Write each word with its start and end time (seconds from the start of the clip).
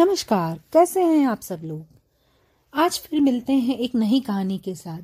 नमस्कार, 0.00 0.60
कैसे 0.72 1.02
हैं 1.02 1.26
आप 1.26 1.40
सब 1.40 1.60
लोग? 1.64 1.86
आज 2.74 2.98
फिर 2.98 3.20
मिलते 3.20 3.52
हैं 3.52 3.78
एक 3.78 3.94
नई 3.94 4.20
कहानी 4.20 4.58
के 4.58 4.74
साथ। 4.74 5.02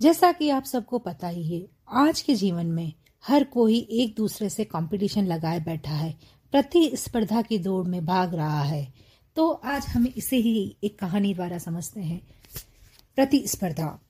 जैसा 0.00 0.32
कि 0.32 0.50
आप 0.50 0.64
सबको 0.64 0.98
पता 0.98 1.28
ही 1.28 1.56
है, 1.56 1.68
आज 1.88 2.20
के 2.20 2.34
जीवन 2.34 2.66
में 2.66 2.92
हर 3.26 3.44
कोई 3.44 3.88
एक 3.90 4.14
दूसरे 4.16 4.50
से 4.50 4.64
कंपटीशन 4.64 5.26
लगाए 5.26 5.60
बैठा 5.60 5.94
है, 5.94 6.18
प्रतिस्पर्धा 6.50 7.42
की 7.42 7.58
दौड़ 7.58 7.86
में 7.86 8.06
भाग 8.06 8.34
रहा 8.34 8.62
है। 8.62 8.94
तो 9.36 9.50
आज 9.50 9.86
हम 9.86 10.06
इसे 10.06 10.36
ही 10.36 10.76
एक 10.84 10.98
कहानी 10.98 11.34
द्वारा 11.34 11.58
समझते 11.58 12.00
हैं, 12.00 12.26
प्रतिस्पर्धा। 13.16 14.00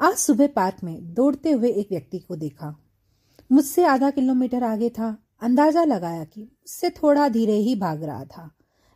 आज 0.00 0.14
सुबह 0.14 0.46
पार्क 0.46 0.84
में 0.84 1.14
दौड़ते 1.14 1.50
हुए 1.50 1.72
एक 1.72 1.88
व्यक्ति 1.90 2.18
को 2.18 2.36
देखा। 2.36 2.78
मुझसे 3.52 3.84
आधा 3.84 4.10
किलोमीटर 4.10 4.64
आगे 4.64 4.90
था। 4.90 5.21
अंदाज़ा 5.42 5.84
लगाया 5.84 6.24
कि 6.24 6.42
उससे 6.66 6.90
थोड़ा 6.90 7.28
धीरे 7.28 7.54
ही 7.54 7.74
भाग 7.74 8.02
रहा 8.02 8.24
था। 8.24 8.50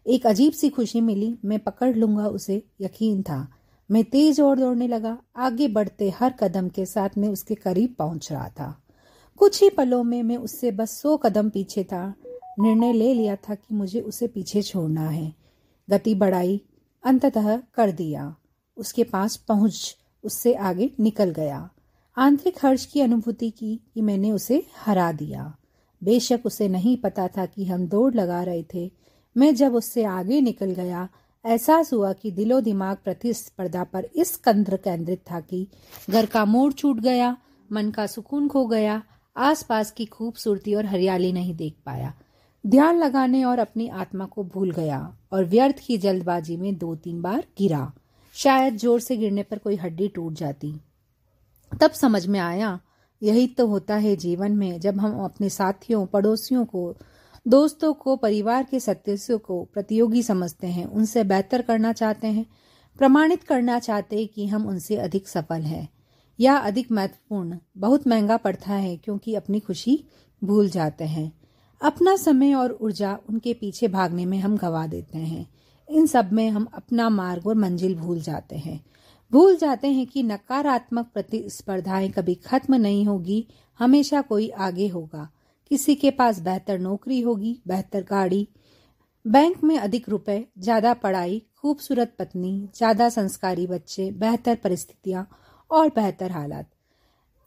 एक 0.07 0.27
अजीब 0.27 0.53
सी 0.53 0.69
खुशी 0.69 1.01
मिली, 1.01 1.39
मैं 1.45 1.59
पकड़ 1.59 1.97
लूँगा 1.97 2.27
उसे, 2.27 2.63
यकीन 2.81 3.23
था। 3.23 3.49
मैं 3.91 4.05
तेज 4.05 4.41
और 4.41 4.59
दौड़ने 4.59 4.89
लगा, 4.89 5.19
आगे 5.37 5.69
बढ़ते 5.69 6.11
हर 6.11 6.35
कदम 6.41 6.69
के 6.69 6.87
साथ 6.87 7.09
मैं 7.19 7.29
उसके 7.29 7.55
करीब 7.55 7.95
पहुँच 7.99 8.33
रहा 8.33 8.49
था। 8.49 8.83
कुछ 9.37 9.63
ही 9.63 9.71
पलों 9.71 10.05
में 10.05 10.23
मैं 10.23 10.37
उससे 10.37 10.71
बस 10.71 11.03
सौ 11.03 11.17
कदम 11.17 11.49
पीछे 11.49 11.85
था। 11.85 12.15
निर्णय 12.61 12.93
ले 12.93 13.15
लिया 13.15 13.37
था 13.37 13.55
कि 13.55 13.75
मुझे 13.75 14.01
उसे 14.01 14.27
पीछे 14.27 14.63
छोड़ना 14.63 15.09
है। 15.09 15.35
गति 15.91 16.15
बढ़ाई, 16.15 16.61
अंततः 17.05 17.63
कर 17.75 17.93
दिया। 17.93 18.37
उसके 18.77 19.05
पास 19.05 19.37
पहुँच, 19.37 19.97
उससे 20.25 20.55
आगे 20.55 20.91
निकल 21.01 21.31
गया। 21.31 21.71
आंतरिक 22.17 22.55
हर्ष 22.63 22.87
की 22.87 23.01
अनुभूति 23.01 23.51
की 23.51 23.81
कि 23.95 24.01
मैंने 24.01 24.33
उसे 24.33 24.67
हरा 24.77 25.13
दिया। 25.13 25.57
बेशक 26.07 26.41
उसे 26.45 26.69
नहीं 26.69 26.97
पता 26.97 27.29
था 27.29 27.47
कि 27.47 27.65
हम 27.65 27.87
दौड़ 27.87 28.15
लगा 28.15 28.43
रहे 28.43 28.65
थे। 28.75 28.91
मैं 29.37 29.55
जब 29.55 29.75
उससे 29.75 30.05
आगे 30.05 30.41
निकल 30.41 30.71
गया, 30.71 31.09
एहसास 31.45 31.93
हुआ 31.93 32.13
कि 32.13 32.31
दिलो 32.31 32.61
दिमाग 32.61 32.97
प्रतिस्पर्धा 33.05 33.85
पर 33.85 34.09
इस 34.15 34.37
कंद्र 34.37 34.77
केंद्रित 34.77 35.21
था 35.31 35.41
कि 35.41 35.67
घर 36.11 36.27
का 36.27 36.45
मोड़ 36.45 36.73
छूट 36.73 37.01
गया, 37.01 37.37
मन 37.71 37.91
का 37.91 38.07
सुकून 38.07 38.49
खो 38.49 38.67
गया, 38.67 39.03
आसपास 39.37 39.91
की 39.91 40.05
खूबसूरती 40.05 40.75
और 40.75 40.87
हरियाली 40.87 41.33
नहीं 41.33 41.55
देख 41.57 41.75
पाया। 41.87 42.13
ध्यान 42.65 42.99
लगाने 42.99 43.45
और 43.45 43.59
अपनी 43.59 43.89
आत्मा 43.89 44.25
को 44.25 44.45
भूल 44.45 44.71
गया 44.71 45.17
और 45.33 45.45
व्यर्थ 45.45 45.81
की 45.87 45.99
जल्दबाजी 45.99 46.57
में 46.57 46.77
दो 46.79 46.95
तीन 46.95 47.21
बार 47.23 47.45
गिरा। 47.59 47.93
शायद 48.37 48.77
ज़ोर 48.77 49.01
से 49.01 49.17
गिरने 49.17 49.43
पर 49.43 49.59
कोई 49.59 49.77
हड्डी 49.77 50.09
टूट 50.09 50.33
जाती। 50.33 50.75
तब 51.73 51.91
समझ 51.91 52.27
में 52.27 52.41
आया 52.41 52.79
यही 53.23 53.47
तो 53.47 53.67
होता 53.67 53.97
है 53.97 54.17
जीवन 54.17 54.53
में, 54.53 54.81
जब 54.81 54.99
हम 54.99 55.25
अपने 55.25 55.49
साथियों, 55.49 56.07
पड़ोसियों 56.07 56.65
को, 56.65 56.97
दोस्तों 57.49 57.95
को, 57.95 58.17
परिवार 58.17 58.67
के 58.71 58.81
सदस्यों 58.81 59.39
को 59.39 59.65
प्रतियोगी 59.65 60.23
समझते 60.23 60.67
हैं, 60.67 60.87
उनसे 60.87 61.25
बेहतर 61.25 61.63
करना 61.63 61.93
चाहते 61.93 62.27
हैं, 62.27 62.47
प्रमाणित 62.99 63.43
करना 63.43 63.79
चाहते 63.79 64.17
हैं 64.17 64.29
कि 64.29 64.47
हम 64.47 64.67
उनसे 64.67 64.97
अधिक 64.97 65.29
सफल 65.29 65.61
हैं, 65.61 65.89
या 66.41 66.57
अधिक 66.57 66.93
महत्वपूर्ण, 66.93 67.59
बहुत 67.77 68.09
महँगा 68.09 68.37
पड़ता 68.37 68.73
है 68.73 68.97
क्योंकि 68.97 69.35
अपनी 69.35 69.61
खुशी 69.61 70.05
भूल 70.45 70.69
जाते 70.69 71.05
हैं। 71.05 71.33
अपना 71.83 72.17
समय 72.17 72.55
और 72.55 72.79
ऊर्जा 72.81 73.19
उनके 73.31 73.55
पीछे 73.55 73.89
भागने 73.89 74.27
में 74.27 74.39
हम 74.39 74.57
गवा 74.57 74.87
देते 74.87 75.19
हैं। 75.19 75.47
इन 75.89 76.07
सब 76.07 76.33
में 76.33 76.51
हम 76.51 76.67
अपना 76.75 77.09
मार्ग 77.09 77.47
और 77.47 77.55
मंजिल 77.55 77.95
भूल 77.95 78.21
जाते 78.21 78.57
हैं। 78.57 78.85
भूल 79.33 79.57
जाते 79.57 79.89
हैं 79.89 80.07
कि 80.07 80.23
नकारात्मक 80.23 81.07
प्रतिस्पर्धाएँ 81.15 82.11
कभी 82.11 82.35
खत्म 82.35 82.75
नहीं 82.75 83.05
होगी, 83.07 83.47
हमेशा 83.81 84.21
कोई 84.21 84.49
आगे 84.49 84.89
होगा। 84.89 85.29
किसी 85.71 85.95
के 85.95 86.11
पास 86.11 86.41
बेहतर 86.41 86.79
नौकरी 86.79 87.21
होगी, 87.21 87.59
बेहतर 87.69 88.03
गाड़ी, 88.03 88.49
बैंक 89.25 89.65
में 89.65 89.79
अधिक 89.79 90.09
रुपए, 90.09 90.45
ज़्यादा 90.59 90.95
पढ़ाई, 90.95 91.43
खूबसूरत 91.57 92.15
पत्नी, 92.19 92.69
ज़्यादा 92.77 93.09
संस्कारी 93.09 93.67
बच्चे, 93.67 94.11
बेहतर 94.11 94.55
परिस्थितियाँ 94.55 95.29
और 95.71 95.89
बेहतर 95.89 96.31
हालात। 96.31 96.69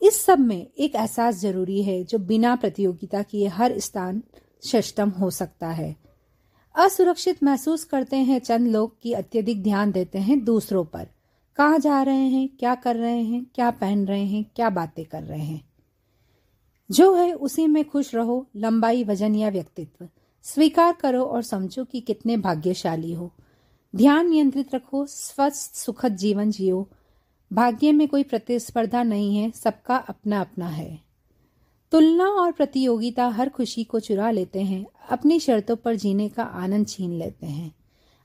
इस 0.01 0.21
सब 0.25 0.39
में 0.39 0.67
एक 0.77 0.95
एहसास 0.95 1.35
ज़रूरी 1.35 1.81
है 1.83 2.03
जो 2.03 2.17
बिना 2.17 2.55
प्रतियोगिता 2.55 3.21
किए 3.21 3.47
हर 3.47 3.79
स्थान 3.79 4.21
सष्टम 4.63 5.09
हो 5.09 5.29
सकता 5.29 5.67
है। 5.67 5.95
असुरक्षित 6.75 7.43
महसूस 7.43 7.83
करते 7.83 8.17
हैं 8.17 8.39
चंद 8.39 8.67
लोग 8.67 9.01
की 9.01 9.13
अत्यधिक 9.13 9.63
ध्यान 9.63 9.91
देते 9.91 10.19
हैं 10.19 10.43
दूसरों 10.43 10.83
पर। 10.85 11.07
कहाँ 11.59 11.79
जा 11.79 12.03
रहे 12.03 12.27
हैं, 12.27 12.49
क्या 12.49 12.75
कर 12.75 12.95
रहे 12.95 13.23
हैं, 13.23 13.45
क्या 13.55 13.71
पहन 13.71 14.05
रहे 14.05 14.25
हैं, 14.25 14.45
क्या 14.55 14.69
बातें 14.69 15.05
कर 15.05 15.23
रहे 15.23 15.39
हैं। 15.39 15.69
जो 16.91 17.15
है, 17.15 17.33
उसी 17.33 17.67
में 17.67 17.89
खुश 17.89 18.15
रहो, 18.15 18.47
लंबाई, 18.55 19.03
वज़न 19.03 19.35
या 19.35 19.49
व्यक्तित्व। 19.49 20.09
स्वीकार 20.43 20.93
करो 20.93 21.23
और 21.23 21.41
समझो 21.41 21.85
कि 21.85 22.01
कितने 22.01 22.37
भाग्यशाली 22.37 23.13
हो। 23.13 23.33
ध्यान 23.95 24.29
नियंत्रित 24.29 24.75
रखो, 24.75 25.05
स्वस्थ, 25.05 25.75
सुखद 25.75 26.15
जीवन 26.15 26.51
जियो। 26.51 26.89
भाग्य 27.53 27.91
में 27.91 28.07
कोई 28.07 28.23
प्रतिस्पर्धा 28.23 29.03
नहीं 29.03 29.37
है, 29.37 29.51
सबका 29.51 29.95
अपना 29.95 30.41
अपना 30.41 30.67
है। 30.67 30.99
तुलना 31.91 32.25
और 32.25 32.51
प्रतियोगिता 32.51 33.27
हर 33.27 33.49
खुशी 33.49 33.83
को 33.83 33.99
चुरा 33.99 34.31
लेते 34.31 34.61
हैं, 34.61 34.85
अपनी 35.09 35.39
शर्तों 35.39 35.75
पर 35.75 35.95
जीने 35.95 36.29
का 36.29 36.43
आनंद 36.43 36.87
छीन 36.87 37.11
लेते 37.11 37.47
हैं। 37.47 37.78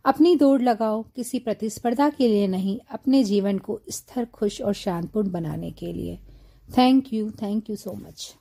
अपनी 0.05 0.37
दौड़ 0.37 0.63
लगाओ, 0.63 1.03
किसी 1.17 1.39
प्रतिस्पर्धा 1.39 2.09
के 2.11 2.29
लिए 2.29 2.47
नहीं, 2.47 2.79
अपने 2.91 3.25
जीवन 3.25 3.59
को 3.59 3.81
स्थिर, 3.91 4.25
खुश 4.25 4.61
और 4.61 4.75
शांतपूर्ण 4.75 5.31
बनाने 5.31 5.71
के 5.71 5.93
लिए। 5.93 6.19
Thank 6.79 7.13
you 7.13 7.31
thank 7.31 7.71
you 7.71 7.77
so 7.77 7.93
much 7.93 8.35